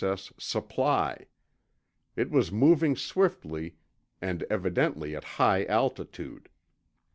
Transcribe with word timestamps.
S.S. 0.03 0.33
Supply. 0.39 1.27
It 2.15 2.31
was 2.31 2.51
moving 2.51 2.95
swiftly, 2.95 3.75
and 4.19 4.41
evidently 4.49 5.15
at 5.15 5.23
high 5.37 5.63
altitude. 5.65 6.49